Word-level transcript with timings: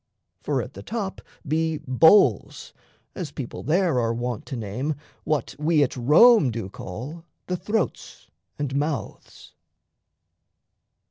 For 0.41 0.63
at 0.63 0.73
the 0.73 0.81
top 0.81 1.21
be 1.47 1.77
"bowls," 1.87 2.73
as 3.13 3.31
people 3.31 3.61
there 3.61 3.99
Are 3.99 4.15
wont 4.15 4.47
to 4.47 4.55
name 4.55 4.95
what 5.25 5.55
we 5.59 5.83
at 5.83 5.95
Rome 5.95 6.49
do 6.49 6.69
call 6.69 7.23
The 7.45 7.55
throats 7.55 8.27
and 8.57 8.75
mouths. 8.75 9.53